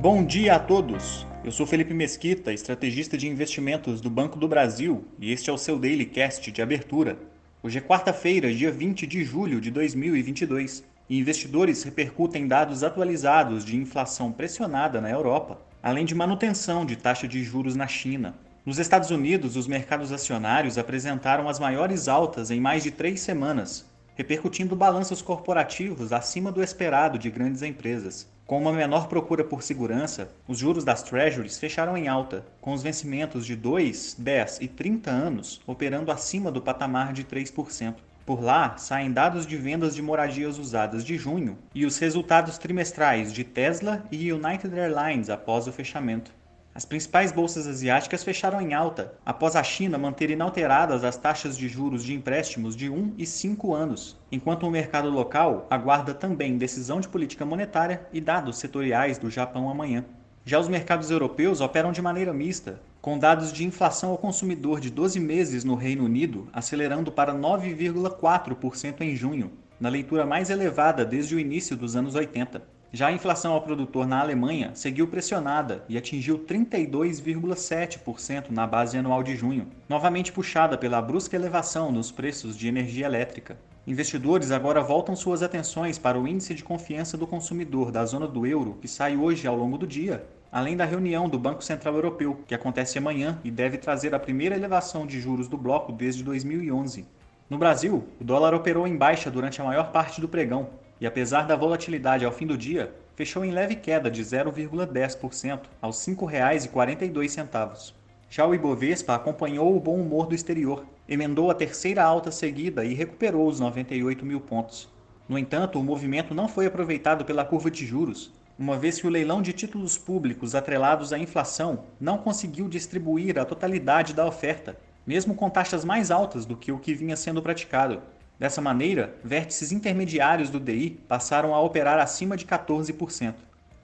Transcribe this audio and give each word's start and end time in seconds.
Bom 0.00 0.24
dia 0.24 0.54
a 0.54 0.60
todos! 0.60 1.26
Eu 1.42 1.50
sou 1.50 1.66
Felipe 1.66 1.92
Mesquita, 1.92 2.52
estrategista 2.52 3.18
de 3.18 3.26
investimentos 3.26 4.00
do 4.00 4.08
Banco 4.08 4.38
do 4.38 4.46
Brasil, 4.46 5.04
e 5.18 5.32
este 5.32 5.50
é 5.50 5.52
o 5.52 5.58
seu 5.58 5.76
Daily 5.76 6.06
Cast 6.06 6.52
de 6.52 6.62
abertura. 6.62 7.18
Hoje 7.60 7.78
é 7.78 7.80
quarta-feira, 7.80 8.54
dia 8.54 8.70
20 8.70 9.08
de 9.08 9.24
julho 9.24 9.60
de 9.60 9.72
2022, 9.72 10.84
e 11.10 11.18
investidores 11.18 11.82
repercutem 11.82 12.46
dados 12.46 12.84
atualizados 12.84 13.64
de 13.64 13.76
inflação 13.76 14.30
pressionada 14.30 15.00
na 15.00 15.10
Europa, 15.10 15.60
além 15.82 16.04
de 16.04 16.14
manutenção 16.14 16.86
de 16.86 16.94
taxa 16.94 17.26
de 17.26 17.42
juros 17.42 17.74
na 17.74 17.88
China. 17.88 18.36
Nos 18.64 18.78
Estados 18.78 19.10
Unidos, 19.10 19.56
os 19.56 19.66
mercados 19.66 20.12
acionários 20.12 20.78
apresentaram 20.78 21.48
as 21.48 21.58
maiores 21.58 22.06
altas 22.06 22.52
em 22.52 22.60
mais 22.60 22.84
de 22.84 22.92
três 22.92 23.20
semanas, 23.20 23.84
repercutindo 24.18 24.74
balanços 24.74 25.22
corporativos 25.22 26.12
acima 26.12 26.50
do 26.50 26.60
esperado 26.60 27.16
de 27.16 27.30
grandes 27.30 27.62
empresas. 27.62 28.28
Com 28.44 28.58
uma 28.58 28.72
menor 28.72 29.06
procura 29.06 29.44
por 29.44 29.62
segurança, 29.62 30.28
os 30.48 30.58
juros 30.58 30.82
das 30.82 31.04
Treasuries 31.04 31.56
fecharam 31.56 31.96
em 31.96 32.08
alta, 32.08 32.44
com 32.60 32.72
os 32.72 32.82
vencimentos 32.82 33.46
de 33.46 33.54
2, 33.54 34.16
10 34.18 34.58
e 34.60 34.66
30 34.66 35.08
anos 35.08 35.60
operando 35.64 36.10
acima 36.10 36.50
do 36.50 36.60
patamar 36.60 37.12
de 37.12 37.22
3%. 37.22 37.94
Por 38.26 38.42
lá, 38.42 38.76
saem 38.76 39.12
dados 39.12 39.46
de 39.46 39.56
vendas 39.56 39.94
de 39.94 40.02
moradias 40.02 40.58
usadas 40.58 41.04
de 41.04 41.16
junho 41.16 41.56
e 41.72 41.86
os 41.86 41.96
resultados 41.98 42.58
trimestrais 42.58 43.32
de 43.32 43.44
Tesla 43.44 44.04
e 44.10 44.32
United 44.32 44.76
Airlines 44.76 45.30
após 45.30 45.68
o 45.68 45.72
fechamento. 45.72 46.32
As 46.78 46.84
principais 46.84 47.32
bolsas 47.32 47.66
asiáticas 47.66 48.22
fecharam 48.22 48.60
em 48.60 48.72
alta, 48.72 49.12
após 49.26 49.56
a 49.56 49.64
China 49.64 49.98
manter 49.98 50.30
inalteradas 50.30 51.02
as 51.02 51.16
taxas 51.16 51.58
de 51.58 51.68
juros 51.68 52.04
de 52.04 52.14
empréstimos 52.14 52.76
de 52.76 52.88
1 52.88 53.14
e 53.18 53.26
5 53.26 53.74
anos, 53.74 54.16
enquanto 54.30 54.64
o 54.64 54.70
mercado 54.70 55.10
local 55.10 55.66
aguarda 55.68 56.14
também 56.14 56.56
decisão 56.56 57.00
de 57.00 57.08
política 57.08 57.44
monetária 57.44 58.06
e 58.12 58.20
dados 58.20 58.58
setoriais 58.58 59.18
do 59.18 59.28
Japão 59.28 59.68
amanhã. 59.68 60.04
Já 60.44 60.60
os 60.60 60.68
mercados 60.68 61.10
europeus 61.10 61.60
operam 61.60 61.90
de 61.90 62.00
maneira 62.00 62.32
mista, 62.32 62.80
com 63.02 63.18
dados 63.18 63.52
de 63.52 63.66
inflação 63.66 64.10
ao 64.10 64.18
consumidor 64.18 64.78
de 64.78 64.88
12 64.88 65.18
meses 65.18 65.64
no 65.64 65.74
Reino 65.74 66.04
Unido 66.04 66.46
acelerando 66.52 67.10
para 67.10 67.34
9,4% 67.34 69.00
em 69.00 69.16
junho, 69.16 69.50
na 69.80 69.88
leitura 69.88 70.24
mais 70.24 70.48
elevada 70.48 71.04
desde 71.04 71.34
o 71.34 71.40
início 71.40 71.76
dos 71.76 71.96
anos 71.96 72.14
80. 72.14 72.77
Já 72.90 73.08
a 73.08 73.12
inflação 73.12 73.52
ao 73.52 73.60
produtor 73.60 74.06
na 74.06 74.18
Alemanha 74.18 74.70
seguiu 74.74 75.06
pressionada 75.06 75.84
e 75.90 75.98
atingiu 75.98 76.38
32,7% 76.38 78.46
na 78.50 78.66
base 78.66 78.96
anual 78.96 79.22
de 79.22 79.36
junho, 79.36 79.68
novamente 79.86 80.32
puxada 80.32 80.78
pela 80.78 81.02
brusca 81.02 81.36
elevação 81.36 81.92
nos 81.92 82.10
preços 82.10 82.56
de 82.56 82.66
energia 82.66 83.04
elétrica. 83.04 83.58
Investidores 83.86 84.50
agora 84.50 84.80
voltam 84.80 85.14
suas 85.14 85.42
atenções 85.42 85.98
para 85.98 86.18
o 86.18 86.26
índice 86.26 86.54
de 86.54 86.64
confiança 86.64 87.18
do 87.18 87.26
consumidor 87.26 87.92
da 87.92 88.06
zona 88.06 88.26
do 88.26 88.46
euro, 88.46 88.78
que 88.80 88.88
sai 88.88 89.18
hoje 89.18 89.46
ao 89.46 89.56
longo 89.56 89.76
do 89.76 89.86
dia, 89.86 90.26
além 90.50 90.74
da 90.74 90.86
reunião 90.86 91.28
do 91.28 91.38
Banco 91.38 91.62
Central 91.62 91.94
Europeu, 91.94 92.42
que 92.46 92.54
acontece 92.54 92.96
amanhã 92.96 93.38
e 93.44 93.50
deve 93.50 93.76
trazer 93.76 94.14
a 94.14 94.18
primeira 94.18 94.56
elevação 94.56 95.06
de 95.06 95.20
juros 95.20 95.46
do 95.46 95.58
bloco 95.58 95.92
desde 95.92 96.24
2011. 96.24 97.04
No 97.50 97.58
Brasil, 97.58 98.08
o 98.18 98.24
dólar 98.24 98.54
operou 98.54 98.86
em 98.86 98.96
baixa 98.96 99.30
durante 99.30 99.60
a 99.60 99.64
maior 99.64 99.92
parte 99.92 100.22
do 100.22 100.28
pregão, 100.28 100.70
e 101.00 101.06
apesar 101.06 101.46
da 101.46 101.56
volatilidade 101.56 102.24
ao 102.24 102.32
fim 102.32 102.46
do 102.46 102.56
dia, 102.56 102.94
fechou 103.14 103.44
em 103.44 103.50
leve 103.50 103.74
queda 103.74 104.10
de 104.10 104.22
0,10% 104.22 105.60
aos 105.80 106.06
R$ 106.06 106.14
5,42. 106.14 107.92
Já 108.30 108.46
o 108.46 108.54
Ibovespa 108.54 109.14
acompanhou 109.14 109.74
o 109.76 109.80
bom 109.80 110.00
humor 110.00 110.26
do 110.26 110.34
exterior, 110.34 110.84
emendou 111.08 111.50
a 111.50 111.54
terceira 111.54 112.02
alta 112.02 112.30
seguida 112.30 112.84
e 112.84 112.94
recuperou 112.94 113.48
os 113.48 113.58
98 113.58 114.24
mil 114.24 114.40
pontos. 114.40 114.88
No 115.28 115.38
entanto, 115.38 115.80
o 115.80 115.84
movimento 115.84 116.34
não 116.34 116.48
foi 116.48 116.66
aproveitado 116.66 117.24
pela 117.24 117.44
curva 117.44 117.70
de 117.70 117.86
juros, 117.86 118.32
uma 118.58 118.76
vez 118.76 119.00
que 119.00 119.06
o 119.06 119.10
leilão 119.10 119.40
de 119.40 119.52
títulos 119.52 119.96
públicos 119.96 120.54
atrelados 120.54 121.12
à 121.12 121.18
inflação 121.18 121.84
não 122.00 122.18
conseguiu 122.18 122.68
distribuir 122.68 123.38
a 123.38 123.44
totalidade 123.44 124.12
da 124.12 124.26
oferta, 124.26 124.76
mesmo 125.06 125.34
com 125.34 125.48
taxas 125.48 125.84
mais 125.84 126.10
altas 126.10 126.44
do 126.44 126.56
que 126.56 126.72
o 126.72 126.78
que 126.78 126.92
vinha 126.92 127.16
sendo 127.16 127.40
praticado. 127.40 128.02
Dessa 128.38 128.60
maneira, 128.60 129.16
vértices 129.24 129.72
intermediários 129.72 130.48
do 130.48 130.60
DI 130.60 131.00
passaram 131.08 131.54
a 131.54 131.60
operar 131.60 131.98
acima 131.98 132.36
de 132.36 132.46
14%. 132.46 133.34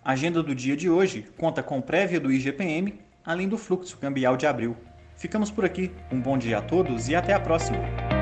A 0.05 0.13
agenda 0.13 0.43
do 0.43 0.55
dia 0.55 0.77
de 0.77 0.89
hoje 0.89 1.27
conta 1.37 1.63
com 1.63 1.81
prévia 1.81 2.21
do 2.21 2.31
IGPM, 2.31 3.01
além 3.25 3.49
do 3.49 3.59
fluxo 3.59 3.99
cambial 3.99 4.37
de 4.37 4.47
abril. 4.47 4.77
Ficamos 5.17 5.51
por 5.51 5.65
aqui, 5.65 5.91
um 6.13 6.21
bom 6.21 6.39
dia 6.39 6.59
a 6.59 6.63
todos 6.63 7.09
e 7.09 7.17
até 7.17 7.33
a 7.33 7.41
próxima! 7.41 8.14